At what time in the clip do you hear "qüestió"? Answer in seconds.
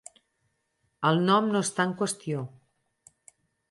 2.03-2.45